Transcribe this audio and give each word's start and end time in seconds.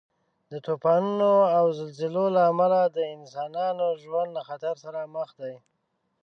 د 0.51 0.53
طوفانو 0.65 1.33
او 1.57 1.65
زلزلې 1.77 2.25
له 2.35 2.41
امله 2.51 2.79
د 2.97 2.97
انسانانو 3.15 3.85
ژوند 4.03 4.29
له 4.37 4.41
خطر 4.49 4.75
سره 4.85 4.99
مخ 5.15 5.29
دی. 5.41 5.55